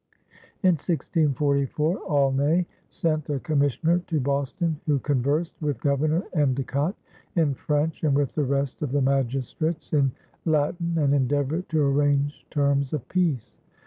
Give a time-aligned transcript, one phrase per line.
[0.63, 6.95] In 1644, Aulnay sent a commissioner to Boston, who conversed with Governor Endecott
[7.35, 10.11] in French and with the rest of the magistrates in
[10.43, 13.61] Latin and endeavored to arrange terms of peace.